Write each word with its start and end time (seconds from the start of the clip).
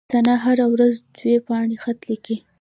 ثنا 0.13 0.35
هره 0.45 0.65
ورځ 0.73 0.93
دوې 1.17 1.35
پاڼي 1.47 1.77
خط 1.83 1.99
ليکي. 2.09 2.35